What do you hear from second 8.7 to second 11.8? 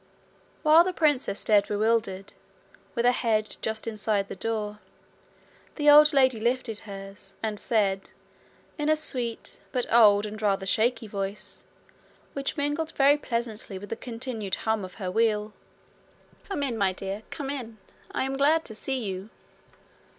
in a sweet, but old and rather shaky voice,